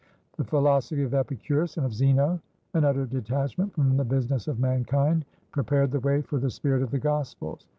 The 0.37 0.43
philosophy 0.43 1.03
of 1.03 1.13
Epicurus 1.13 1.77
and 1.77 1.85
of 1.85 1.93
Zenoan 1.93 2.41
utter 2.73 3.05
detachment 3.05 3.71
from 3.75 3.97
the 3.97 4.03
business 4.03 4.47
of 4.47 4.57
mankindprepared 4.57 5.91
the 5.91 5.99
way 5.99 6.23
for 6.23 6.39
the 6.39 6.49
spirit 6.49 6.81
of 6.81 6.89
the 6.89 6.97
Gospels. 6.97 7.67